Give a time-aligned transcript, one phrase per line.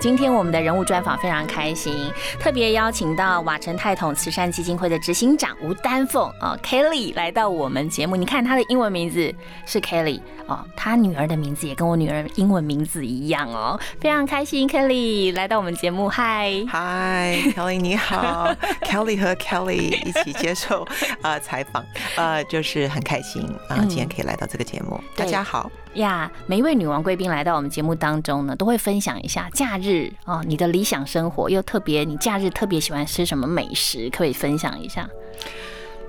[0.00, 8.16] 今天我们的人物专访非常开心，特别邀请到瓦城泰统慈善基金会的执行长吴丹凤啊，Kelly 来到我们节目。
[8.16, 9.30] 你看她的英文名字
[9.66, 16.08] 是 Kelly 哦，她女儿的名字也跟我女儿英文名字一样哦，非常开心 Kelly 来到我们节目。
[16.08, 20.86] 嗨嗨，Kelly 你好， Kelly 和 Kelly 一起接受
[21.20, 21.84] 呃采访，
[22.16, 24.98] 呃就是很开心啊，今天可以来到这个节目。
[25.14, 29.89] 大家好呀，每一位女王贵宾来到我们节目当中呢，都会分享一下假日。
[29.90, 34.08] 日哦，你的理想生活又特别，你假日特别喜欢吃什么美食？
[34.10, 35.08] 可以分享一下。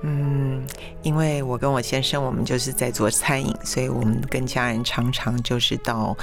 [0.02, 0.64] 嗯，
[1.02, 6.16] 因为我跟我先生，我们就是在做餐饮，所以我们跟家人常常就是到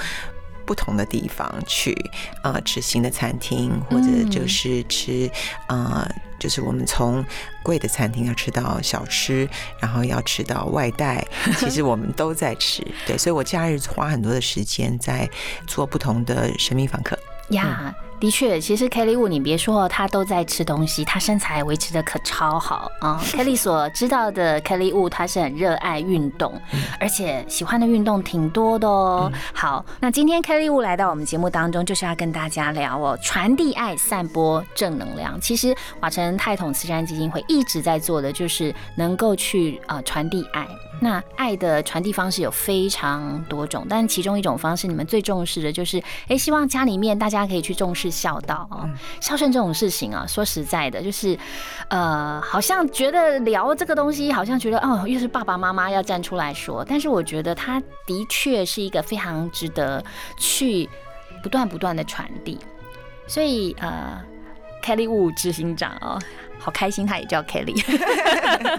[0.66, 1.96] 不同的地方去，
[2.42, 5.30] 呃，吃新的餐厅，或者就是吃，
[5.68, 6.06] 呃，
[6.38, 7.24] 就是我们从
[7.62, 9.48] 贵的餐厅要吃到小吃，
[9.80, 11.26] 然后要吃到外带，
[11.58, 12.86] 其实我们都在吃。
[13.06, 15.28] 对，所以我假日花很多的时间在
[15.66, 17.18] 做不同的神秘访客。
[17.50, 23.20] 呀，的确，其实 Kelly Wu，你别说，他都在吃东西，他身材维持的可超好啊。
[23.32, 26.60] Kelly 所知道的 Kelly Wu，他是很热爱运动，
[27.00, 29.32] 而且喜欢的运动挺多的哦。
[29.52, 35.40] 好，那今天 Kelly Wu 来到我们节目当中，就是要跟大家聊哦，传递爱，散播正能量。
[35.40, 40.68] 其实瓦城泰统慈善基金会一直在做的，就是能够去啊传递爱。
[41.00, 48.88] 那爱的传递方式有非常多种，但其中一种方式，你们最重视的就是，哎，希望家里面大家可以去重视孝道哦。
[49.20, 51.38] 孝顺这种事情啊，说实在的，就是，
[51.88, 60.04] 呃，好像觉得聊这个东西，好像觉得哦，又是爸爸妈妈要站出来说，但是我觉得他的确是一个非常值得
[60.36, 60.86] 去
[61.42, 62.58] 不断不断的传递。
[63.26, 64.20] 所以，呃
[64.82, 66.18] ，Kelly Wu 执行长哦。
[66.60, 67.82] 好开心，他也叫 Kelly。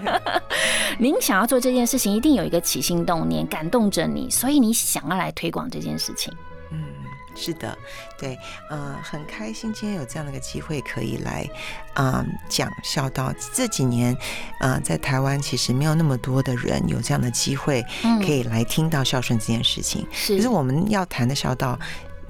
[0.98, 6.32] 您想要做这件事情，一定有一个起心动念感动着你，所以你想要来推广这件事情。
[6.70, 6.84] 嗯，
[7.34, 7.76] 是的，
[8.18, 8.38] 对，
[8.70, 11.44] 呃，很开心今天有这样的一个机会可以来，
[11.96, 13.34] 嗯，讲孝道。
[13.52, 14.16] 这几年，
[14.60, 17.84] 呃，在台湾其实没有那么多的人有这样的机会
[18.20, 20.06] 可以来听到孝顺这件事情。
[20.12, 21.78] 是，可是我们要谈的孝道。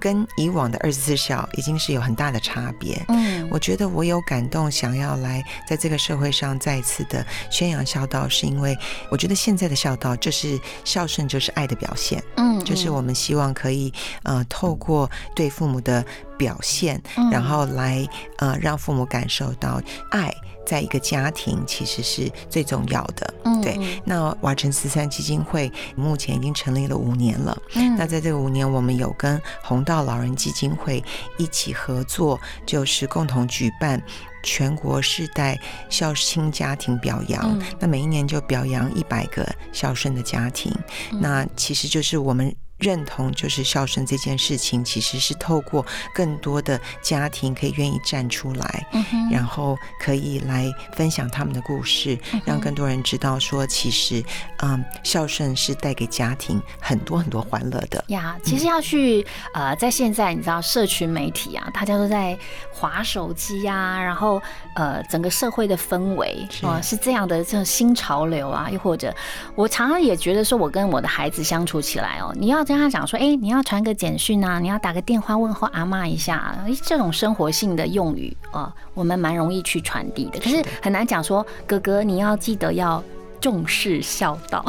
[0.02, 3.00] 跟以往的二十四孝已经是有很大的差别。
[3.06, 8.76] 嗯，我觉得我有感动，想要来在这个社会上再一次的宣扬孝道，是因为
[9.12, 12.20] 我觉得现在的孝道就是孝顺，就是爱的表现。
[12.34, 13.92] 嗯，就是我们希望可以
[14.24, 16.04] 呃透过对父母的
[16.36, 18.04] 表现，然后来
[18.38, 19.80] 呃让父母感受到
[20.10, 20.34] 爱。
[20.64, 23.34] 在一个家庭，其实是最重要的。
[23.44, 23.78] 嗯，对。
[24.04, 27.56] 那瓦城慈善基金会目前已经成立了五年了。
[27.74, 31.02] 嗯，那在这五年，我们有跟红道老人基金会
[31.38, 34.02] 一起合作，就是共同举办
[34.42, 35.58] 全国世代
[35.90, 37.60] 孝亲家庭表扬。
[37.78, 40.72] 那每一年就表扬一百个孝顺的家庭。
[41.20, 42.54] 那其实就是我们。
[42.82, 48.86] 认同就是孝顺这件事情，其实是透过更多的家庭可以愿意站出来，
[49.30, 54.20] 然后可以来分享他们的故事，让更多人知道说，其实
[54.58, 58.36] 嗯，孝顺是带给家庭很多很多欢乐的呀。
[58.42, 62.36] 其实要去呃，在现在你知道社群媒体啊，大家都在
[62.72, 64.42] 划手机啊，然后
[64.74, 69.14] 呃，整个社会的氛围啊是这样的这种新潮流啊，又或者
[69.54, 72.66] 我常常也觉得说，我跟我的孩子相处起来哦，你要。
[72.72, 83.02] 跟他讲说，哎，你要传个简讯啊，你要打个电话问候阿妈一下，哎，这种生活性的用语啊，我们蛮容易去传递的，可是很难讲说，哥哥你要记得要。
[83.42, 84.64] 重视孝道，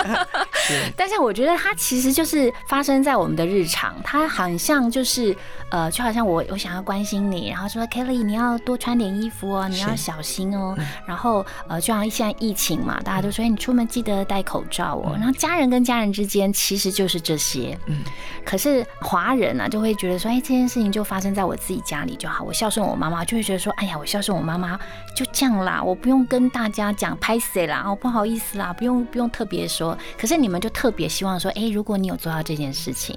[0.94, 5.34] 但是我觉得它其实就是发生在我们的日常，它好像就是
[5.70, 10.76] 呃，就好像我我想要关心你，然后说 Kelly 你要多穿点衣服哦，你要小心哦，
[11.06, 18.00] 然后呃，就好像现在疫情嘛，大家都说你出门记得戴口罩哦，然后家人跟家人之间其实就是这些，嗯，
[18.44, 24.78] 可是华人呢就会觉得说，哎，这件事情就发生在我自己家里就好，我孝顺我妈妈就会觉得说，哎呀，我孝顺我妈妈
[25.16, 27.85] 就这样啦，我不用跟大家讲拍谁啦。
[27.86, 33.16] 哦，不好意思啦，不用不用特别说，可是你们就特别希望说，哎，如果你有做到这件事情，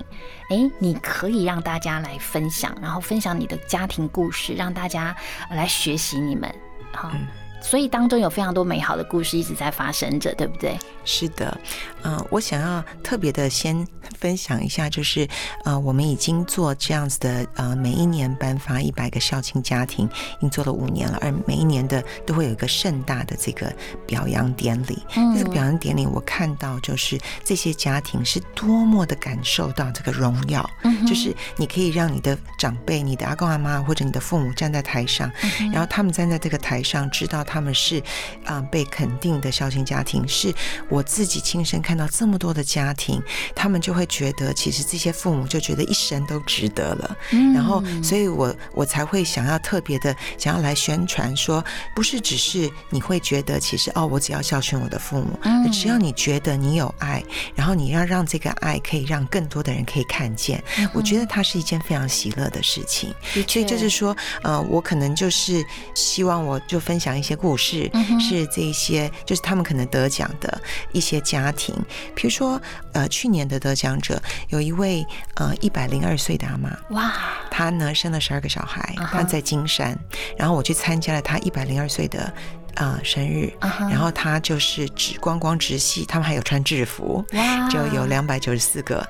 [0.51, 5.15] 哎，你可以让大家来分享，然后分享你的家庭故事，让大家
[5.49, 6.53] 来学习你们，
[6.93, 7.11] 好，
[7.61, 10.77] 所以当中有非常多美好的故事一直在发生着，对不对？
[11.05, 11.57] 是的，
[12.03, 13.85] 嗯，我想要特别的先
[14.19, 15.27] 分享一下，就是
[15.65, 23.73] 呃，我们已经做这样子的呃，每一年颁发一百个孝亲家庭，已经做了五年了，而每一年的都会有一个盛大的这个
[24.05, 25.01] 表扬典礼。
[25.15, 30.67] 嗯，这个表扬典礼，我看到就是这些家庭是多么的感受到这个荣耀，
[31.07, 35.31] 就是你可以让你的长辈、你的阿公阿妈或者你的父母站在台上，
[35.71, 37.99] 然后他们站在这个台上，知道他们是
[38.45, 40.53] 啊被肯定的孝亲家庭，是
[40.87, 40.99] 我。
[40.99, 43.23] 我自己亲身看到这么多的家庭，
[43.55, 47.17] 他们就会觉得，其实这些父母就觉得一生都值得了。
[47.55, 51.63] 然后，所以我我才会想要特别的想要来宣传，说
[51.95, 55.39] 不是只是你会觉得，其实哦，我只要孝顺我的父母，
[55.71, 57.23] 只要你觉得你有爱，
[57.55, 60.61] 然后你要让这个爱可以让更多的人可以看见，
[60.93, 63.15] 我觉得它是一件非常喜乐的事情。
[63.47, 64.13] 所以就是说，
[64.43, 65.63] 呃，我可能就是
[65.95, 67.89] 希望我就分享一些故事，
[68.19, 70.61] 是这些就是他们可能得奖的。
[70.91, 71.73] 一些家庭，
[72.13, 72.61] 比如说，
[72.93, 75.05] 呃，去年的得奖者有一位
[75.35, 77.13] 呃一百零二岁的阿妈，哇，
[77.49, 79.97] 她呢生了十二个小孩，她在金山，
[80.37, 82.33] 然后我去参加了她一百零二岁的
[82.75, 83.53] 啊生日，
[83.89, 89.07] 然后他就是直光光直系，他们还有穿制服，哇，就有两百九十四个。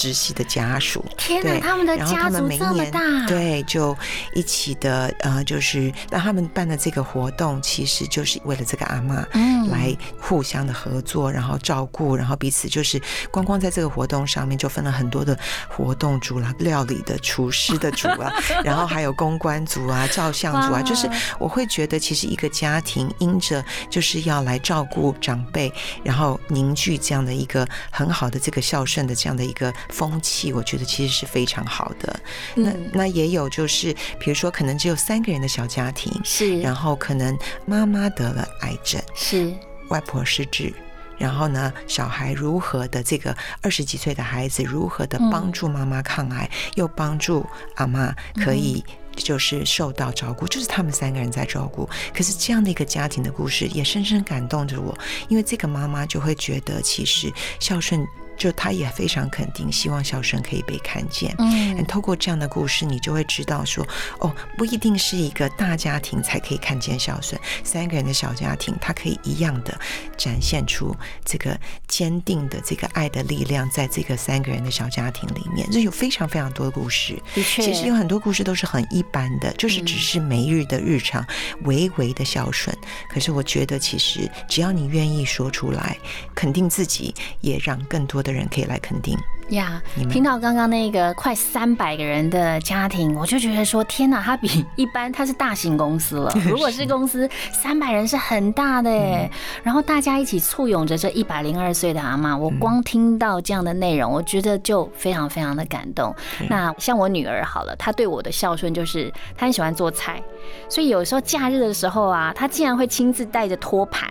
[0.00, 1.60] 直系的家属，天哪！
[1.60, 3.94] 他们的家族这么大，对，就
[4.34, 12.98] 一起的，呃，就是那他们办的这个活动，其实就是为了这个阿妈，嗯，来互相的合作，然后照顾，然后彼此就是
[13.30, 15.38] 光光在这个活动上面就分了很多的
[15.68, 18.32] 活动组啦，料理的、厨师的组啊，
[18.64, 21.06] 然后还有公关组啊、照相组啊，就是
[21.38, 25.70] 我会觉得，其实一个家庭因着就是要来照顾长辈，
[26.02, 29.70] 然后凝聚这样的一个很好的这个孝顺的这样的一个。
[29.90, 32.20] 风气，我觉得其实是非常好的。
[32.54, 39.52] 那那也有就是，比如说可能只有三个人的小家庭，是，然后可能妈妈得了癌症，是，
[39.88, 40.72] 外婆失智，
[41.18, 47.44] 然后呢，小孩如何的这个二十几岁的孩子如何的帮助妈妈抗癌，又帮助
[47.74, 48.84] 阿妈可以
[49.16, 51.88] 就是受到照顾，就是他们三个人在照顾。
[52.14, 54.96] 可是这样的一个家庭的故事也深深感动着我，
[55.28, 58.06] 因为这个妈妈就会觉得其实孝顺。
[58.40, 61.34] 就他也非常肯定，希望孝顺可以被看见。
[61.38, 63.86] 嗯，透过这样的故事，你就会知道说，
[64.20, 69.78] 哦，不一定是一个大家庭才可以看见孝顺，三个人的小家庭，他可以一样的
[70.16, 71.54] 展现出这个
[71.86, 77.22] 坚定的这个爱的力量，在这个三个人的小家庭里面，这有非常非常多的故事。
[77.34, 81.22] 的确，其实有很多故事都是很一般的，就是只是每日的日常，
[81.64, 82.74] 微微的孝顺。
[83.10, 85.98] 可是我觉得，其实只要你愿意说出来，
[86.34, 88.29] 肯定自己，也让更多的。
[88.30, 89.16] 人可以来肯定
[89.50, 89.82] 呀！
[90.08, 96.32] 听到刚刚那个快三百个人的家庭，我就觉得说天哪，他比一般他是大型公司了。
[96.46, 99.28] 如果是公司三百人是很大的哎，
[99.64, 106.14] 然后大家一起簇拥着这一百零二岁的阿妈，我光听到这样的内容，我觉得就非常非常的感动。
[106.48, 110.22] 那像我女儿好了，她对我的孝顺就是她很喜欢做菜，
[110.68, 114.08] 所以有时候假日的时候啊，她竟然会亲自带着托盘。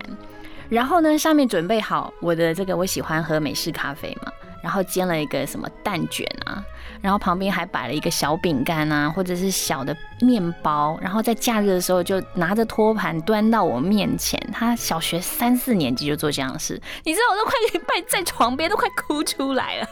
[0.69, 4.31] 然后呢，上面准备好我的这个，我喜欢喝美式咖啡嘛，
[4.63, 6.63] 然后煎了一个什么蛋卷啊，
[7.01, 14.39] 然后旁边还摆了一个小饼干啊，或者是小的面包，然后在假日的时候就拿着托盘端到我面前。
[14.53, 17.53] 他小学三四年级就做这样的事，你知道我都快
[17.87, 19.87] 拜在床边都快哭出来了。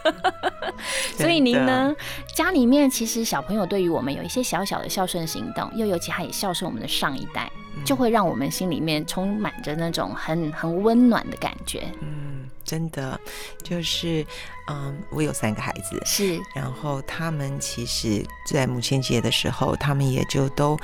[1.18, 1.92] 所以您呢，
[2.34, 7.50] 家里面其实小朋友对于我们有一些小小的孝顺行动，又尤其他也孝顺我们的上一代。
[7.84, 11.82] 就会让我们心里面充满着那种很很温暖的感觉。
[12.00, 13.18] 嗯，真的，
[13.62, 14.24] 就是，
[14.68, 20.78] 嗯，我有三个孩子，是，然后他们其实，在母亲节的时候，他们也就都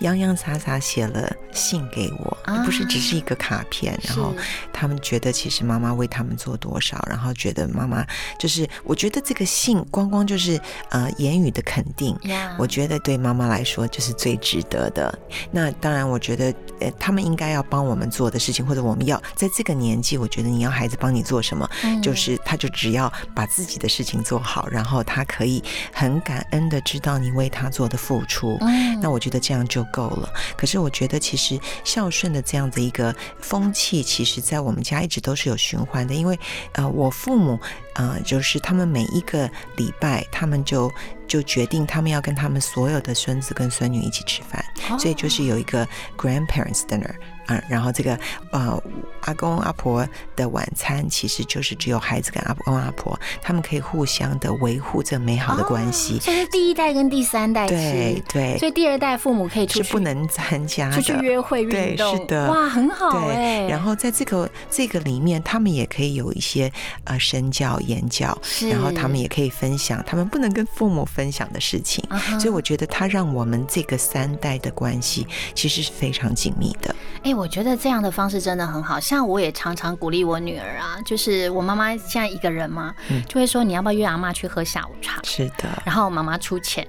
[0.00, 3.98] 洋洋洒洒写了信给我，不是只是一个卡片。
[4.02, 4.34] 然后
[4.72, 8.06] 他们觉得，其实妈妈为他们做多少，然后觉得妈妈
[8.38, 12.16] 就是，我觉得这个信光光就是呃言语的肯定，
[12.58, 15.16] 我觉得对妈妈来说就是最值得的。
[15.50, 16.54] 那当然，我觉得。
[16.80, 21.68] 呃，他们应该要帮我们做的事情，或者我们要在这个年纪，我觉得你要孩子帮你做什么，
[22.02, 28.58] 就是他就只要把自己的事情做好，然后他可以很感恩的知道你为他做的付出，
[29.00, 30.28] 那我觉得这样就够了。
[30.56, 36.38] 可是我觉得其实孝顺的这样的一个风气，其实在我们家一直都是有循环的，因为
[36.72, 37.58] 呃，我父母
[37.94, 40.90] 呃，就是他们每一个礼拜，他们就。
[41.30, 44.64] 就决定他们要跟他们所有的孙子跟孙女一起吃饭，
[44.98, 47.14] 所以就是有一个 grandparents dinner。
[47.46, 48.18] 啊，然后这个
[48.52, 48.82] 呃，
[49.22, 50.06] 阿公阿婆
[50.36, 56.20] 的晚餐其实就是只有孩子跟阿公阿婆，他们可以互相的维护这美好的关系。
[56.20, 63.66] 所以第一代跟第三代对对，所以第二代父母可以出去不能参加出去约会运动，是的，哇，很好哎。
[63.66, 66.70] 然后在这个这个里面，他们也可以有一些
[67.04, 68.36] 呃身教言教，
[68.70, 72.04] 然后他们也可以分享他们不能跟父母分享的事情。
[72.38, 76.94] 所以我觉得他让我们这个三代的关系其实是非常紧密的。
[77.24, 77.34] 哎。
[77.40, 82.94] 我觉得这样的方式真的很好，像我也常常鼓励我女儿啊，就是我妈妈现在一个人嘛，
[83.26, 85.22] 就会说你要不要约阿妈去喝下午茶？
[85.24, 86.86] 是的，然后妈妈出钱。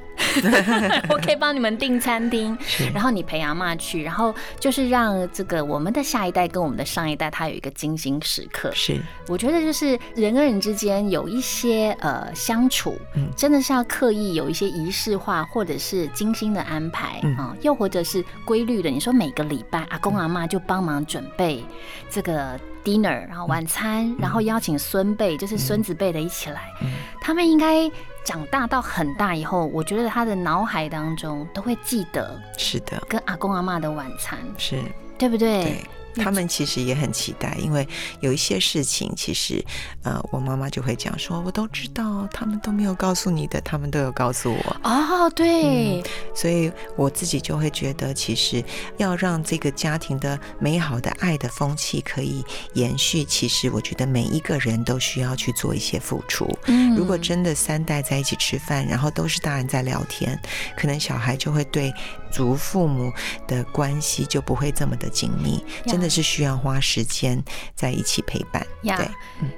[1.10, 2.56] 我可以帮你们订餐厅，
[2.94, 8.72] 然后你陪阿妈去，然后就是让这个我们的下一代跟我们的上一代，他有一个精心时刻。
[8.76, 12.96] 是，我觉得就是人跟人之间有一些呃相处，
[13.36, 18.92] 真的是要刻意有一些仪式化，或者是精心的安排啊，又或者是规律的。
[18.92, 21.64] 你说每个礼拜阿公阿妈就帮忙准备
[22.10, 26.72] 这个 dinner，然后晚餐，然后邀请孙辈，就是孙子辈的一起来，
[27.20, 27.92] 他们应该。
[28.24, 34.80] 长大到很大以后，我觉得他的脑海当中都会记得，是的，跟阿公阿妈的晚餐，是
[35.18, 35.64] 对不对？
[35.64, 35.86] 对。
[36.16, 37.88] 他们其实也很期待，因为
[38.20, 39.64] 有一些事情，其实，
[40.04, 44.78] 呃，我妈妈就会讲说，我都知道，他们都没有告诉你的，他们都有告诉我。
[44.84, 46.04] 哦，对，
[46.36, 48.62] 所以我自己就会觉得，其实
[48.98, 56.46] 要让这个家庭的美好的爱的风气可以延续，其实我觉得每一个人都需要去做一些付出。
[56.66, 60.38] 嗯，如果真的三代在一起吃饭，然后都是大人在聊天，
[60.76, 61.94] 可能小孩就会对
[62.30, 63.12] 祖父母
[63.48, 65.64] 的关系就不会这么的紧密。
[65.88, 66.01] 真。
[66.02, 67.40] 真的是需要花时间
[67.76, 68.66] 在一起陪伴。
[68.82, 69.08] 对，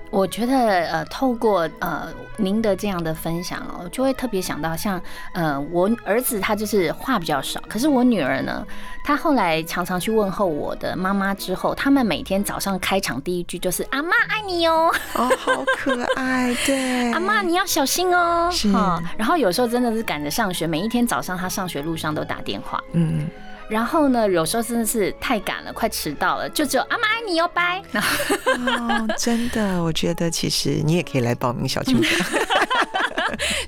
[0.10, 0.58] 我觉得
[0.88, 5.02] 呃，透过呃您的这样的分享哦，就会特别想到像
[5.34, 8.68] 呃我儿子他就是话比较少，可是我女儿呢，
[9.06, 18.70] 她后来常常去问候我的妈妈之后，他们每天早上开场第一句就是阿妈爱你哦，哦好可爱，对， 阿妈你要小心哦，是，
[19.18, 23.30] 然后有时候真的是赶着上学，每一天早上他上学路上都打电话，嗯。
[23.74, 27.82] 然后呢，有时候真的是太赶了，快迟到了，就只有阿妈爱你哦，拜。
[27.92, 32.12] 哦，真的，我觉得其实你也可以来报名小青奖。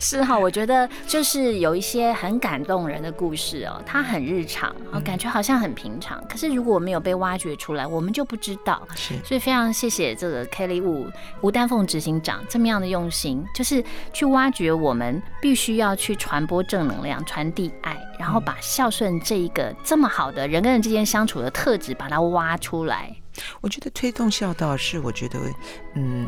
[0.08, 4.72] 是哈，我觉得就是有一些很感动人的故事哦，它很日常，
[5.04, 8.88] 感觉好像很平常，可是如果没有被挖掘出来，我们就不知道。
[8.96, 13.84] 是，所以非常谢谢这个 Kelly Wu 吴丹凤执行长这么样的用心，就是
[14.14, 23.12] 去挖掘我们必须要去传播正能量、传递爱，然后把孝顺这一个这么好的人跟人之间相处的特质，把它挖出来。
[23.60, 25.40] 我觉得推动孝道是，我觉得，
[25.96, 26.28] 嗯。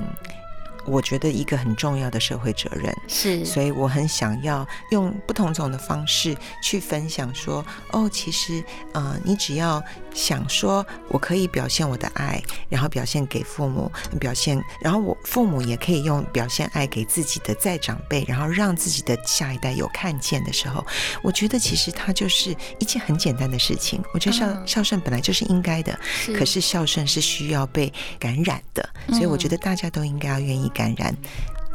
[0.87, 2.93] 我觉得一个很重要的社会责任。
[3.07, 8.63] 是，所以我很想要用不同种的方式去分享，说哦，其实
[8.93, 9.83] 呃，你只要
[10.17, 20.85] 想说我可以表现我的爱，然后表现给父母，表现，然后我父母也可以用表现爱给自己的再长辈，然后让自己的下一代有看见的时候，
[21.21, 24.01] 我觉得其实它就是一件很简单的事情。
[24.13, 25.97] 我觉得孝孝顺本来就是应该的，
[26.37, 30.71] 可是孝顺是需要被感染的，所以我觉得大家都应该要愿意。
[30.77, 31.15] 感染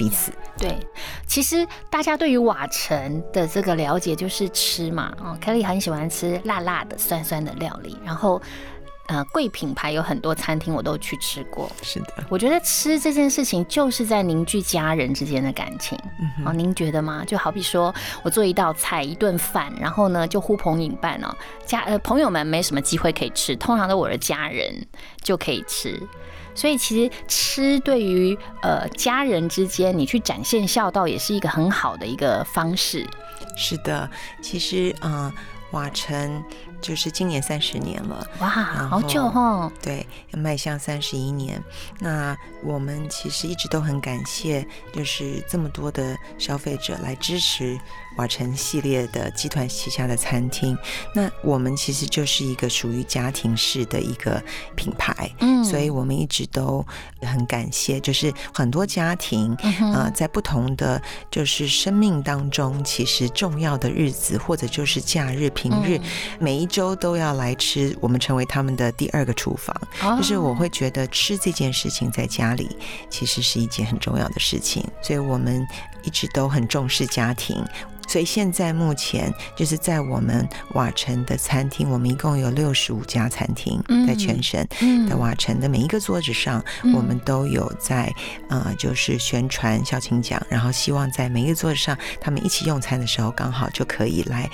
[0.02, 0.76] 彼此，对。
[1.28, 8.42] 其实大家对于瓦城的这个了解就是吃嘛，哦，Kelly 很喜欢吃辣辣的、酸酸的料理，然后。
[9.08, 11.70] 呃，贵品牌有很多餐厅，我都去吃过。
[11.82, 15.98] 是的，我觉得吃这件事情就是在凝聚家人之间的感情。
[16.46, 17.24] 哦，您觉得吗？
[17.26, 17.92] 就好比说
[18.22, 24.86] 我做一道菜、一顿饭，然后呢就呼朋引伴哦，家呃朋友们没什么机会可以吃，通常都我的家人
[25.20, 26.00] 就可以吃。
[26.54, 33.08] 所以其实吃对于呃家人之间，你去展现孝道，也是一个很好的一个方式。
[33.56, 35.32] 是的，其实啊，
[35.72, 36.42] 瓦城。
[36.82, 39.70] 就是今年三十年了，哇，好久哦。
[39.80, 41.62] 对，要迈向三十一年。
[42.00, 47.78] 那我们其实一直都很感谢，就是这么多的消费者来支持
[48.16, 50.76] 瓦城系列的集团旗下的餐厅。
[51.14, 54.42] 那我们其实就是一个属于家庭式的一个
[54.74, 56.84] 品牌，嗯，所以我们一直都
[57.20, 59.54] 很感谢，就是很多家庭
[59.94, 61.00] 啊，在不同的
[61.30, 66.00] 就是生命当中，其实重要的日子或者就是假日、平日，
[66.40, 66.66] 每一。
[66.72, 69.76] 周都要来吃，我们成为他们的第二个厨房。
[70.16, 72.74] 就是我会觉得吃这件事情在家里
[73.10, 75.68] 其实是一件很重要的事情，所以我们
[76.02, 77.64] 一直都很重视家庭。
[78.08, 84.62] 所以现在目前就是在我们瓦城的餐厅，我们一共有六十五家餐厅，在全省
[85.08, 86.62] 的瓦城的每一个桌子上，
[86.94, 88.12] 我们都有在
[88.48, 94.50] 呃，就是宣传孝亲奖，然后希望在每一个桌子上，他们一起用餐的时候，刚好就可以来。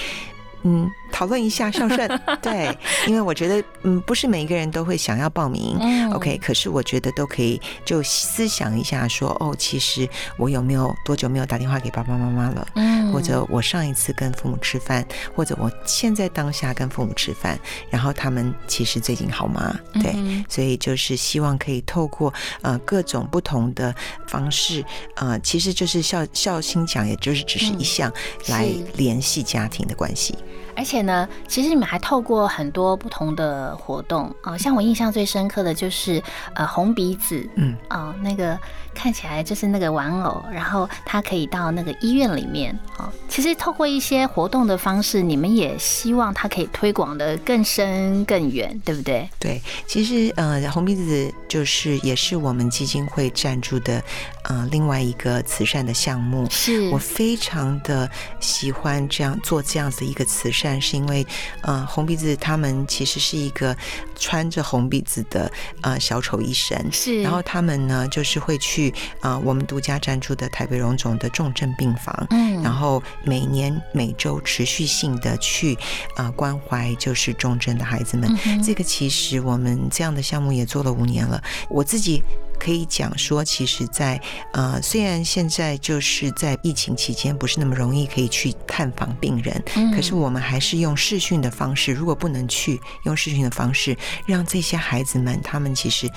[0.62, 2.08] 嗯，讨论一下孝顺。
[2.40, 5.78] 对，因为我觉得，嗯，不是每一个人都会想要报名
[6.12, 12.66] ，OK，可是我觉得都可以就思想一下，说哦，其实我有没有多久没有打电话给爸爸妈妈了？
[12.74, 17.58] 嗯，或者我上一次跟父母吃饭，或者我现在当下跟父母吃饭，
[17.90, 19.76] 然后他们其实最近好吗？
[19.94, 20.14] 对，
[20.48, 23.94] 所以就是希望可以透过呃各种不同的
[24.26, 24.84] 方式，
[25.16, 28.12] 呃，其实就是孝孝心奖，也就是只是一项
[28.48, 30.36] 来联系家庭的关系。
[30.78, 36.22] 而且呢，其实你们还透过很多不同的活动啊，像我印象最深刻的就是
[36.54, 38.56] 呃红鼻子，嗯，啊那个
[38.98, 43.08] 看起来就是那个玩偶，然后他可以到那个医院里面哦。
[43.28, 49.28] 其实透过一些活动的方式，你们也希望它可以推广的更深更远，对不对？
[49.38, 54.02] 对，其实呃红鼻子就是也是我们基金会赞助的
[54.42, 60.80] 呃另外一个慈善的项目，是我非常的喜欢这样做这样子一个慈善。
[60.80, 61.24] 是因为，
[61.60, 63.76] 呃，红鼻子他们其实是一个
[64.18, 65.50] 穿着红鼻子的
[65.82, 67.22] 呃小丑医生，是。
[67.22, 68.87] 然后他们呢，就是会去
[69.20, 75.76] 啊，我们独家赞助的台北荣总的重症病房，嗯，然后每年每周持续性的去
[76.16, 78.28] 啊关怀就是重症的孩子们。
[78.64, 82.22] 这个其实我们这样的项目也做了五年了，我自己。
[82.58, 84.20] 可以讲说，其实，在
[84.52, 89.62] 呃，虽然现在就是在疫情期间不是那么容易可以去探访病人，
[89.94, 93.96] 可是我们还是用视讯的方式，如果不能去，用视讯的方式，
[94.26, 96.10] 让这些孩子们，他们其实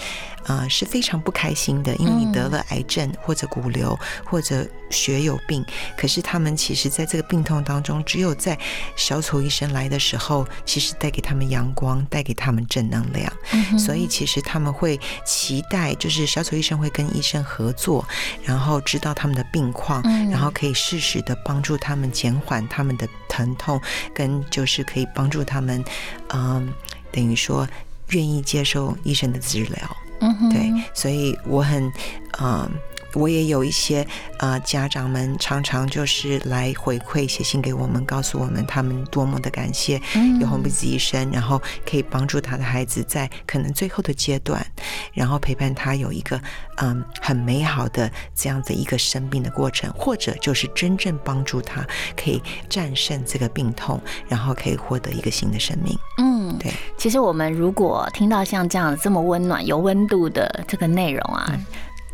[0.46, 5.64] 呃是非常不开心的，因为你得了癌症或者骨瘤或者血有病，
[5.96, 8.58] 可是他们其实在这个病痛当中，只有在
[8.96, 13.32] 小丑医生来的时候，其实带给他们阳光，带给他们正能量，
[13.78, 16.22] 所以其实他们会期待就是。
[16.32, 18.08] 小丑医生会跟医生合作，
[18.46, 23.82] 然后知道他们的病况，然后可以适时的帮助他们减缓他们的疼痛，
[24.14, 25.84] 跟就是可以帮助他们，
[26.30, 26.74] 嗯，
[27.12, 27.68] 等于说
[28.12, 29.98] 愿意接受医生的治疗。
[30.22, 31.92] 嗯，对，所以我很，
[32.40, 32.72] 嗯。
[33.14, 34.06] 我也有一些
[34.40, 40.02] 呃家长们常常就是来回馈写信给我们，告诉我们他们多么的感谢
[40.40, 44.66] 有红鼻子医生，然后可以帮助他的孩子在可能最后的阶段，
[45.14, 46.40] 然后陪伴他有一个
[46.78, 55.98] 嗯很美好的这样的一个生病的过程，或者就是真正帮助他可以战胜这个病痛，然后可以获得一个新的生命。
[56.18, 56.72] 嗯，对。
[56.98, 61.60] 其实我们如果听到像这样这么温暖、有温度的这个内容啊。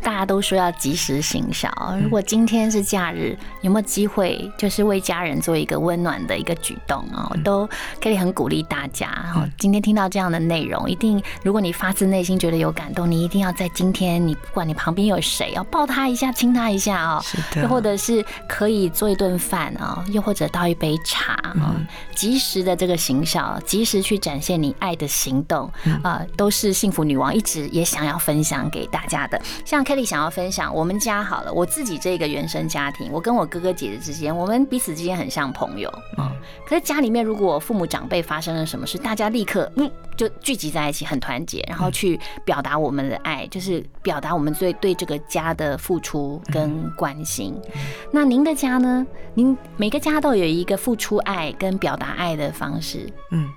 [0.00, 1.68] 大家都说要及时行孝。
[2.00, 7.26] 如果今天是假日，有没有机会就是为家人做一个温暖的一个举动啊？
[7.30, 7.68] 我都
[8.00, 9.10] 可以很鼓励大家。
[9.24, 17.20] 然后今天听到这样的内容，一定如果你发自内心觉得有感动，你一定要在今天，你不管你旁边有谁，要抱他一下，亲他一下啊。
[17.56, 21.74] 又或者是可以做一顿饭啊，又或者倒一杯茶啊，
[22.14, 25.70] 及时的这个行孝，及时去展现你爱的行动
[26.04, 29.42] 啊，都是幸福女王一直也想要分享给大家的。
[29.64, 29.84] 像。
[29.98, 36.30] Kelly 想要分享，我们家好了，我自己这个原生家庭，我跟我哥哥姐姐之间，我们彼此之间很像朋友啊。
[36.64, 47.60] 可是家里面如果父母长辈发生了什么事，大家立刻嗯就聚集在一起，很团结，然后去表达我们的爱，就是表达我们对对这个家的付出跟关心。
[48.12, 49.04] 那您的家呢？
[49.34, 53.48] 您每个家都有一个付出爱跟表达爱的方式，嗯。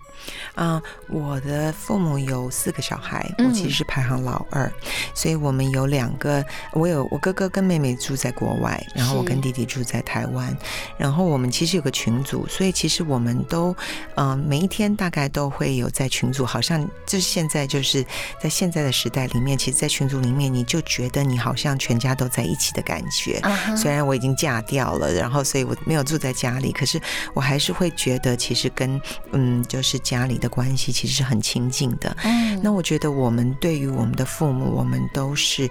[0.56, 4.72] 啊，我的父母有四个小孩，我其实是排行老二，
[5.14, 10.56] 所以我们有两个，我有我哥哥跟妹妹住在国外，然后我跟弟弟住在台湾，
[10.98, 13.76] 然后我们其实有个群组，所以其实我们都，
[14.16, 18.06] 嗯，每一天大概都会有在群组，好像就是现在就是
[18.42, 23.42] 在现在的时代里面，其实，在群组里面你就觉得你好像全家都在一起的感觉。
[23.78, 27.02] 虽然我已经嫁掉了，然后所以我没有住在家里，可是
[27.34, 30.42] 我还是会觉得其实跟嗯，就是家里。
[30.42, 32.18] 的关系其实是很亲近的。
[32.24, 35.70] 嗯，那我觉得我们对于我们的父母，我们都是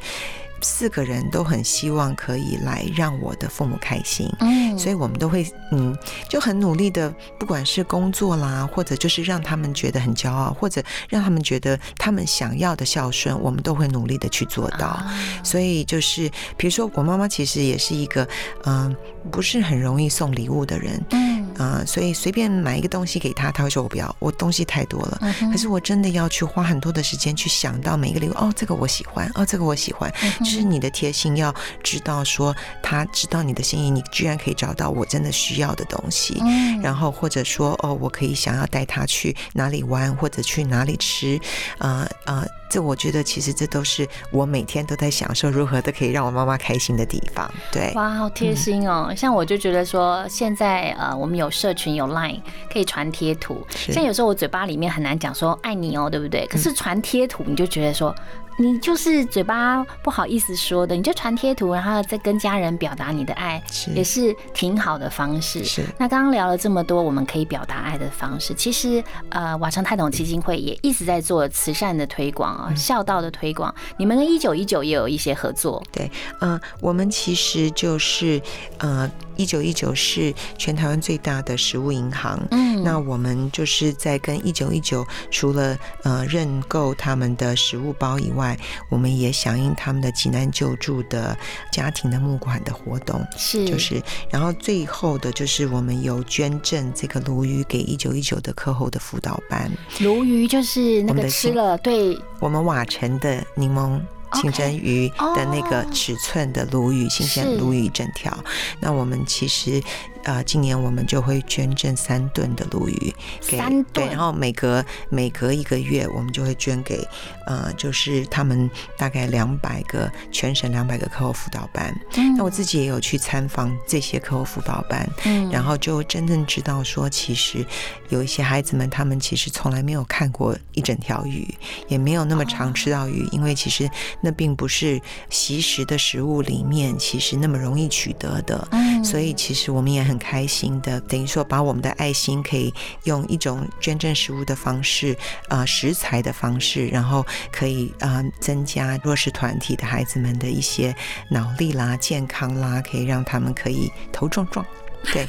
[0.62, 4.30] 四个人都很希望可以来让我的父母开心。
[4.38, 5.96] 嗯，所以我们都会嗯
[6.28, 15.02] 就很努力的，不管是工作啦，或者就是让他们觉得很骄傲，或者让他们觉得他们想要的孝顺，我们都会努力的去做到。
[15.42, 18.28] 所以就是比如说，我妈妈其实也是一个
[18.66, 18.94] 嗯
[19.32, 21.02] 不是很容易送礼物的人。
[21.10, 21.39] 嗯。
[21.60, 25.20] 啊，所以随便买一个东西给他，他会说我不要，我东西太多了。
[25.52, 36.42] 可是我真的要去花很多的时间去想到每一个礼物，哦，这个我喜欢，哦，这个我喜欢，就是你的贴心，要知道说他知道你的心意，你居然可以找到我真的需要的东西。
[36.82, 41.38] 然后或者说，哦，我可以想要带他去哪里玩，或者去哪里吃，
[41.76, 42.42] 啊啊。
[42.70, 47.52] 这我觉得其实这都是我每天都在享受如何都可以让我妈妈开心的地方。
[47.72, 49.12] 对，哇，好贴心哦！
[49.14, 52.40] 像我就觉得说，现在呃，我们有社群有 Line
[52.72, 56.46] 可以传贴图，像有时候我嘴巴里面很难讲说爱你哦，对不对？
[56.46, 58.14] 可是传贴图，你就觉得说。
[58.58, 63.62] 你就是嘴巴不好意思说的，你就传贴图，然后再跟家人表达你的爱，
[63.94, 65.64] 也是挺好的方式。
[65.64, 65.82] 是。
[65.96, 73.74] 那刚刚聊了这么多，我们可以表达爱的方式，其实呃，瓦城泰董基金会也一直在做慈善的推广啊，孝道的推广。
[73.96, 75.82] 你们跟一九一九也有一些合作。
[75.90, 78.40] 对，嗯，我们其实就是
[78.78, 79.10] 呃。
[79.40, 88.54] 一九一九是全台湾最大的食物银行，嗯，那我们就是在跟一九一九除了呃认购他们的食物包以外，
[88.90, 91.34] 我们也响应他们的济南救助的
[91.72, 103.98] 家庭的募款的活动，是，就是，然后最后的就是我们有捐赠这个鲈鱼给一九一九的课后的辅导班，鲈鱼就是那个吃了对，我们瓦城的柠檬。
[104.34, 108.36] 清蒸鱼的那个尺寸的鲈鱼，新鲜鲈鱼整条。
[108.80, 109.82] 那我们其实。
[110.24, 117.02] 呃，今年我们就会捐赠三吨的鲈鱼，三对，然后每隔每隔一个月，我们就会捐给
[117.46, 121.98] 呃，就是他们大概两百个全省两百个课后辅导班。
[122.36, 127.64] 那我自己也有去参访这些课后辅导班，嗯，然后就真正知道说，其实
[128.10, 131.48] 有一些孩子们，他们其实从来没有看过一整条鱼，
[131.88, 133.88] 也没有那么常吃到鱼，因为其实
[134.20, 140.09] 那并不是习食的食物里面其实那么容易取得的，嗯，所以其实我们也。
[140.10, 145.16] 很开心的，等于说把我们的爱心可以用一种捐赠食物的方式，
[145.48, 150.94] 啊，食材的方式，然后可以啊增加弱势团体的孩子们的一些
[151.30, 154.66] 脑力啦、健康啦，可以让他们可以头撞撞。
[155.12, 155.26] 对，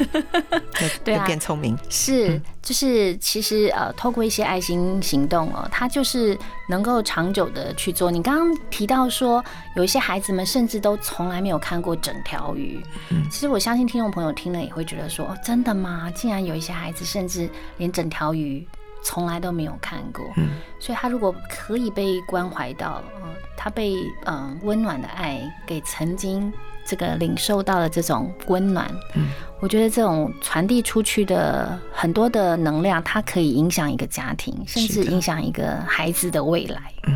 [1.04, 8.12] 对啊，变聪明是，就是其实呃，透过一些爱心行动哦，它就是能够长久的去做。
[8.12, 9.44] 你刚刚提到说，
[9.76, 12.84] 有一些孩子们甚至都从来没有看过整条鱼。
[13.10, 16.12] 嗯，其实我相信听众朋友听了也会觉得说，哦，真的吗？
[16.14, 18.68] 竟然有一些孩子甚至连整条鱼
[19.04, 20.26] 从来都没有看过。
[20.38, 26.52] 嗯，所以他如果可以被关怀到，嗯，他被嗯温暖的爱给曾经。
[26.84, 29.28] 这个领受到的这种温暖，嗯，
[29.62, 36.82] 我觉得这种传递出去的很多的能量，它可以影响一个家庭，甚至影响一个孩子的未来。
[37.04, 37.16] 嗯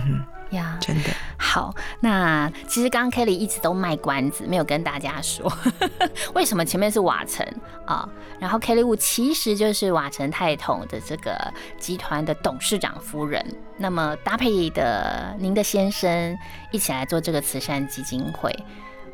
[0.51, 1.73] 哼，呀，真的好。
[1.99, 5.51] 那其实刚刚 Kelly 一直都卖关子，没有跟大家说
[6.35, 7.43] 为什么前面是瓦城
[7.87, 8.07] 啊，
[8.39, 13.43] 然后 Kelly Wu 其实就是瓦城泰统的这个集团的董事长夫人。
[13.77, 16.37] 那么搭配的您的先生
[16.71, 18.55] 一起来做这个慈善基金会。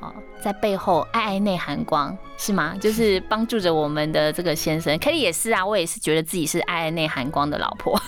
[0.01, 2.75] 哦，在背后爱爱内涵光是吗？
[2.81, 8.01] 就是帮助着我们的这个先生，Kelly 也是啊，我也是觉得自己是爱爱内涵光的老婆。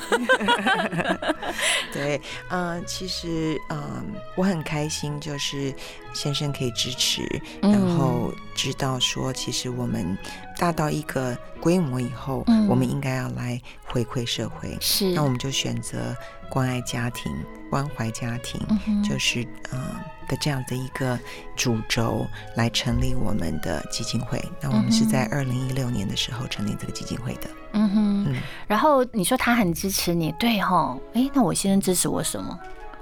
[1.94, 4.04] 对，嗯，其实嗯，
[4.36, 5.74] 我很开心，就是
[6.14, 7.22] 先生可以支持，
[7.62, 10.18] 然后知道说，其实我们
[10.58, 16.16] 大到一个规模以后，我们应该要来回馈社会，是，那我们就选择
[16.50, 17.32] 关爱家庭、
[17.70, 18.60] 关怀家庭，
[19.08, 19.80] 就是嗯。
[20.28, 21.20] 的这样的一个
[21.56, 27.50] 主轴来成立我们的基金会，那我们是在二零一六年的时候成立这个基金会的。
[27.74, 28.36] 嗯哼，
[28.68, 30.98] 然后你说他很支持你，对哈？
[31.14, 32.58] 哎，那我先生支持我什么？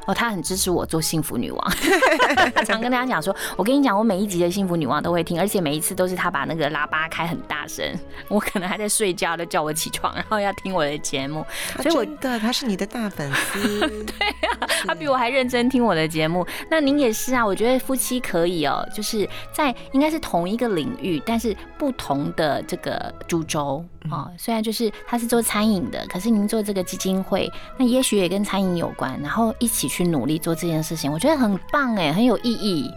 [0.06, 1.72] 哦，他很支持我做幸福女王，
[2.66, 7.86] 常跟大家讲说，我跟你讲，我每一集的幸福女王都会听，而且每一次都是他把那个喇叭开很大声，
[8.28, 11.46] 我可能还在睡觉，都叫我起床，然后要听我的节目。
[11.84, 14.28] 所以我的他是你的大粉丝， 对
[14.60, 16.46] 啊，他比我还认真听我的节目。
[16.70, 24.32] 那您也是啊，我觉得夫妻可以哦，就是在应该是同一个领域，但是不同的这个主轴啊。
[24.36, 29.92] 虽然就是他是做餐饮的，可是您做这个基金会，那也许也跟餐饮有关，然后一起。
[29.92, 32.90] 去努力做这件事情，我觉得很棒哎，很有意义。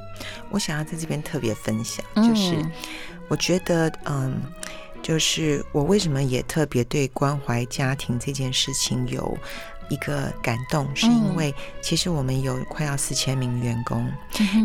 [0.48, 2.54] 我想要在这边特别分享，就是
[3.26, 4.40] 我觉得，嗯，
[5.02, 9.36] 就是我为什么也特别对关怀家庭这件事情有
[9.88, 14.10] 一个感动，是因为其实我们有快要四千名员工，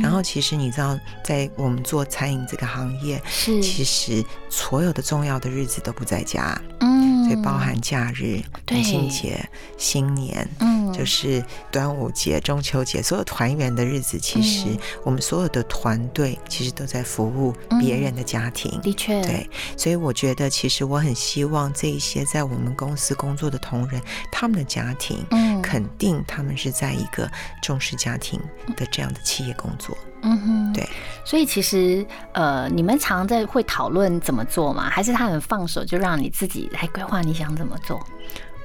[0.02, 3.62] 然后其实你知道，在我们做餐饮这个行业，是。
[3.62, 7.19] 其实所有的重要的日子都不在家，嗯。
[7.38, 14.68] 包含假日、母亲节、新年，嗯，就是端午节、中秋节，所有团圆的日子，其实
[15.04, 18.80] 我们所有的团队其实都在服务别人的家庭。
[18.82, 27.30] 的确，对，所以我觉得，其实我很希望这一些在我们公司工作的同仁，他们的家庭，嗯，肯定他们是在一个
[27.62, 28.40] 重视家庭
[28.76, 29.98] 的这样的企业工作。
[30.22, 30.88] 嗯哼，对，
[31.24, 34.90] 所以其实呃，你们常在会讨论怎么做吗？
[34.90, 38.00] 还是他很放手，就让你自己来规划你想怎么做？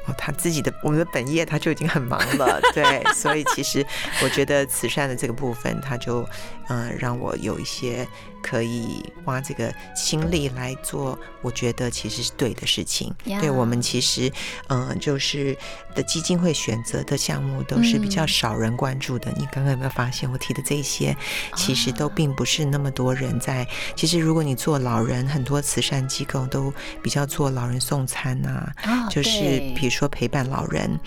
[0.06, 3.84] 哦，他自己的我们的本业他就已经很忙了，对，所以其实
[4.22, 6.28] 我觉得慈善的这个部分，他就
[6.68, 8.06] 嗯让我有一些。
[8.46, 13.10] 可以花这个心力来做，我觉得其实是对的事情。
[13.40, 14.30] 对我们其实，
[14.68, 15.56] 嗯，就是
[15.94, 19.32] 的基金会选择的项目都是比较少人关注的。
[19.38, 21.16] 你刚刚有没有发现，我提的这些
[21.56, 23.66] 其实都并不是那么多人在。
[23.96, 26.70] 其实如果你做老人，很多慈善机构都
[27.02, 28.70] 比较做老人送餐呐，
[29.08, 29.40] 就是
[29.74, 30.98] 比如说陪伴老人，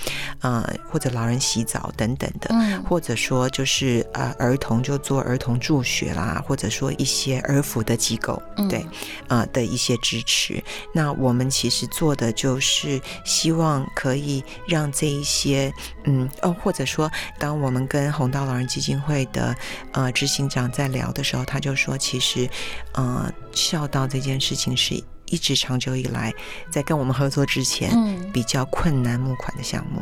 [0.42, 2.54] 呃，或者老人洗澡等等的，
[2.88, 7.38] 或者说就是呃儿童就做儿童助学啦，或者说一些。
[7.48, 8.86] 儿福的机构，对，
[9.28, 10.62] 啊的一些支持。
[10.94, 15.72] 那我们其实做的就是希望可以让这一些，
[16.06, 19.56] 嗯哦，或者说，当我们跟红道老人基金会的
[19.94, 22.50] 呃执行长在聊的时候，他就说，其实，
[22.94, 26.34] 呃，孝道这件事情是一直长久以来
[26.70, 27.92] 在跟我们合作之前
[28.32, 30.02] 比较困难募款的项目。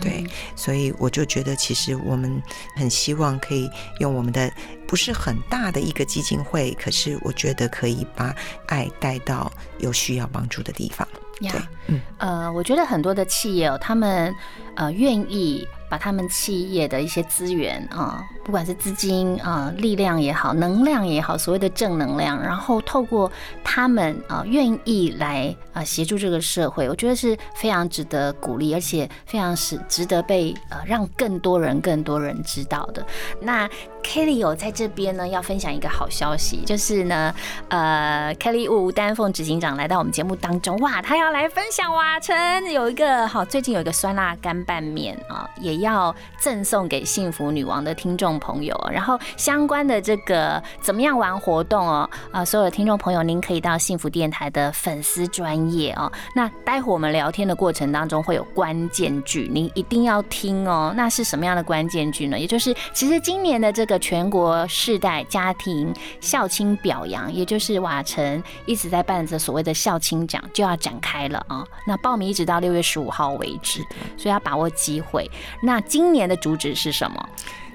[0.00, 2.40] 对，所以我就觉得，其实我们
[2.76, 4.48] 很希望可以用我们的
[4.86, 8.32] 不是很大的一个基金会，可是我觉得可以把
[8.66, 11.06] 爱带到有需要帮助的地方。
[11.40, 11.50] 对，
[11.88, 14.32] 嗯，呃，我觉得很多的企业哦，他们
[14.76, 15.66] 呃愿意。
[15.92, 23.30] 把他们企业的一些资源啊，不管是资金啊、力量也好、能量也好，所谓的正能量，然后透过
[23.62, 33.04] 他们啊，愿意来啊协助这个社会，我觉得是非常值得鼓励，而且非常是值得被呃让更多人、更多人知道的。
[33.38, 33.68] 那
[34.02, 37.34] Kelly 有在这边呢，要分享一个好消息，就是呢，
[37.68, 42.34] 呃，Kelly 吴丹凤执行长来到我们节目当中，哇，他要来分享瓦城
[42.72, 45.82] 有一个好，最近有一个酸辣干拌面啊，也。
[45.82, 52.08] 要赠送给幸福女王的听众朋友，然后相关的这个怎么样玩活动哦？
[52.30, 56.12] 啊，所有的听众朋友，您可以到幸福电台的粉丝专业哦。
[56.36, 60.92] 那待会我们聊天的过程当中会有关键句，您一定要听哦。
[60.96, 62.38] 那是什么样的关键句呢？
[62.38, 71.66] 也就是其实今年的这个全国世代家庭孝亲表扬，也就是瓦城一直在办着所谓的孝亲奖就要展开了啊。
[71.88, 73.80] 那报名一直到六月十五号为止，
[74.16, 75.28] 所以要把握机会。
[75.60, 77.28] 那那今年的主旨是什么？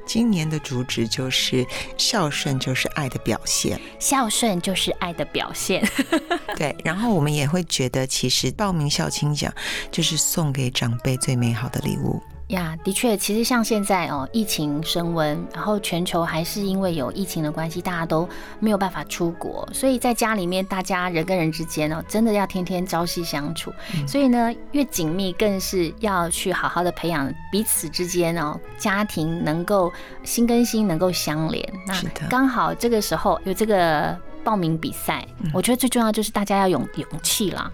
[0.05, 1.65] 今年的主旨就是
[1.97, 5.83] 孝顺就是爱的表现，孝顺就是爱的表现。
[6.55, 9.51] 对，然后我们也会觉得，其实报名孝亲奖
[9.89, 12.21] 就是送给长辈最美好的礼物。
[12.47, 18.27] 呀，的确，其实像现在哦，疫情升温，然后全球还是因为有疫情的关系，大家都
[18.61, 23.73] 没有办法出国，所以在家里面，大家人跟人之间哦，真的要天天朝夕相处。
[24.07, 29.91] 所以呢，越紧密，更是要去好好的培养彼此之间哦，家庭能够
[30.23, 31.69] 心跟心能够相连。
[31.85, 37.69] 那刚好这个时候有这个报名比赛，我觉得最重要就是大家要有勇气啦。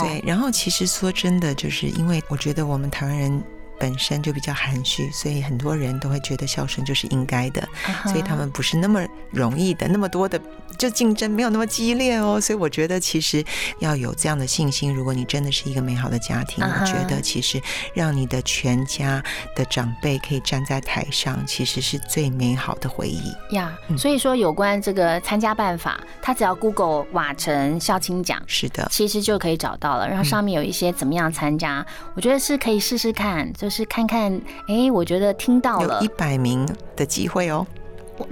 [0.00, 3.44] 对，然后其实说真的，就是因为我觉得我们台湾人。
[3.84, 7.68] 本身就比较含蓄，所以很多人都会觉得孝顺就是应该的，
[8.06, 10.40] 所以他们不是那么容易的，那么多的
[10.78, 12.40] 就竞争没有那么激烈哦。
[12.40, 13.44] 所以我觉得其实
[13.80, 17.60] 要有这样的信心，如果你真的是一个美好的家庭，我觉得其实
[17.92, 19.22] 让你的全家
[19.54, 23.70] 的长辈可以站在台上，其实是最美好的回忆呀。
[23.98, 30.08] 所以说有关这个参加办法，他只要 Google 瓦城孝亲奖，是的，其实就可以找到了。
[30.08, 33.34] 然后上面有一些怎么样参加，我觉得是可以试试看。
[33.58, 36.00] 就是看看，哎，我觉得听到了。
[36.00, 37.66] 有一百名的机会哦，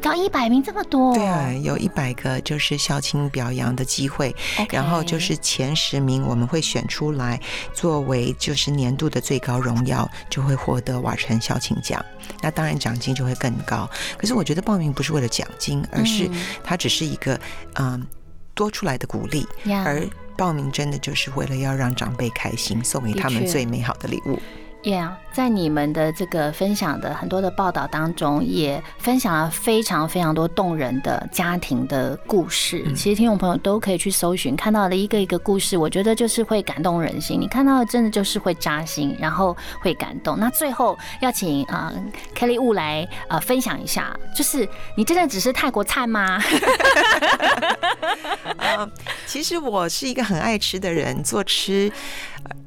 [0.02, 4.34] 到一百名这么多，对啊，有一百个就是校庆表扬的机会，
[4.70, 7.40] 然后就是前十名我们会选出来
[7.72, 12.04] 作为就是年度的最高荣耀，就会获得瓦城校庆奖。
[12.42, 16.30] 那当然奖金就会更高，可是我觉得报名不是为了奖金，而是
[16.62, 17.40] 它只是一个
[17.74, 18.06] 嗯
[18.54, 19.46] 多出来的鼓励，
[19.84, 24.38] 而报名真的就是为了要让长辈开心，送给他们最美好的礼物。
[24.82, 32.92] Yeah，在你们的这个分享的很多的报道当中，也分享了非常非常多动人的家庭的故事。
[32.92, 37.40] 其实听众朋友都可以去搜寻，看到了一个一个故事，我觉得就是会感动人心。
[37.40, 40.36] 你看到的真的就是会扎心，然后会感动。
[40.36, 41.92] 那最后要请啊
[42.34, 46.42] Kelly Wu 来呃分享一下，就是你真的只是泰国菜吗？
[48.56, 48.90] 啊，
[49.26, 51.92] 其实我是一个很爱吃的人，做吃。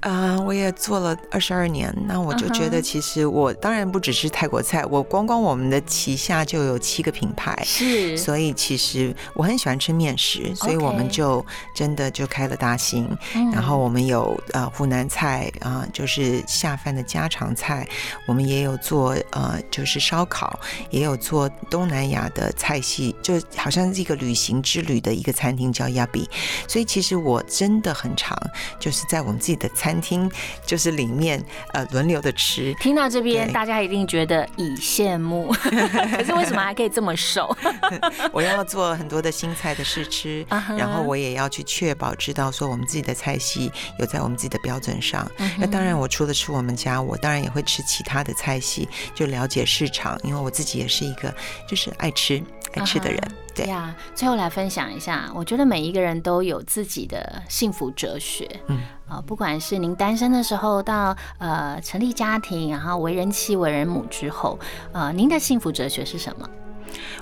[0.01, 13.17] 啊，我也做了二十二年，那我就觉得，其实我当然不只是泰国菜，我光光我们的旗下就有七个品牌，是，所以其实我很喜欢吃面食，所以我们就真的就开了大兴，
[13.51, 17.87] 然后我们有呃湖南菜啊，就是下饭的家常菜，
[18.27, 20.59] 我们也有做呃就是烧烤，
[20.91, 26.29] 也有做东南亚的菜系，就好像是一个旅行之旅的一个餐厅叫亚比，
[26.67, 28.37] 所以其实我真的很常
[28.79, 30.29] 就是在我们自己的餐厅
[30.65, 32.73] 就是里面呃轮流的吃。
[32.75, 37.55] 听到这边，大家一定觉得以羡慕， 可是为什么还可以这么瘦？
[38.31, 40.45] 我要做很多的新菜的试吃，
[40.77, 45.29] 然后我也要去确保知道说我们自己的菜系有在我们自己的标准上。
[45.57, 51.33] 那当然，我除了吃我们家，我当然也会吃其他的菜系，就了解市场，因为我自己也是一个
[51.67, 52.41] 就是爱吃
[52.73, 53.21] 爱吃的人。
[53.53, 58.49] 对呀，最后来分享一下，我觉得每一个人都有自己的幸福哲学。
[58.67, 64.59] 嗯啊，不管是您单身的时候，到呃成立家庭，然后为人妻、为人母之后，
[64.91, 66.49] 呃，您的幸福哲学是什么？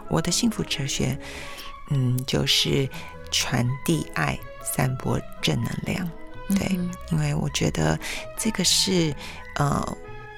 [0.08, 1.18] 我的幸福哲学，
[1.92, 2.90] 嗯，就是
[3.32, 6.10] 传递爱，散播正能量。
[6.50, 6.80] 对，
[7.12, 8.00] 因为我觉得
[8.38, 9.14] 这个是
[9.56, 9.98] 呃。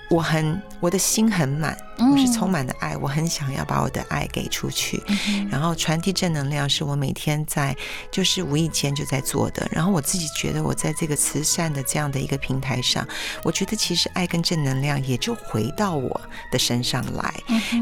[0.10, 5.02] 我很，我的心很满，我是充满了爱，我很想要把我的爱给出去，
[5.50, 7.76] 然后传递正能量，是我每天在
[8.12, 9.68] 就是无意间就在做的。
[9.72, 13.06] 然后我自己觉得，我在这个慈善的这样的一个平台上，
[13.44, 17.34] 我觉得其实爱跟正能量也就回到我的身上来。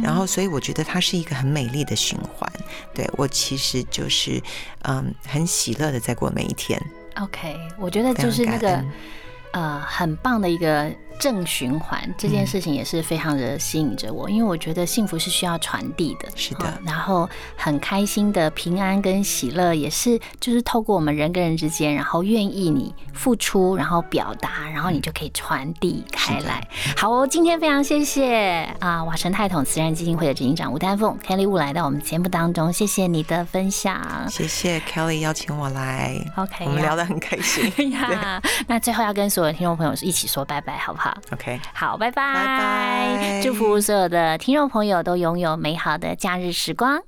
[0.02, 2.50] 然后，所以我觉得它是一个很美丽的循环。
[2.94, 4.42] 对我其实就是
[4.84, 6.82] 嗯，很喜乐的在过每一天。
[7.16, 8.82] OK，我觉得就是那个
[9.52, 10.90] 呃，很棒的一个。
[11.20, 16.74] 正循环这件事情也是非常的吸引着我，因为我觉得幸福是需要传递的，是的。
[16.86, 26.68] 然后很开心的平安跟喜乐也是，就是透过我们人跟人之间，然后愿意你付出，然后表达，然后你就可以传递开来。
[26.98, 37.72] 好哦，今天非常谢谢啊瓦城泰统慈善基金会的执行长吴丹凤 Kelly Wu 来到我们节目当中，谢谢你的分享，谢谢 Kelly 邀请我来，OK，我们聊得很开心。
[37.92, 38.42] 呀。
[38.68, 47.04] 那最后要跟所有听众朋友一起说拜拜，好不好？OK，好，拜拜，拜拜，祝福所有的听众朋友都拥有美好的假日时光。